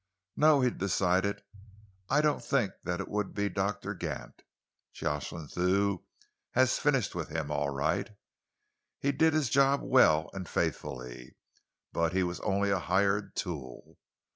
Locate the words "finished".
6.79-7.13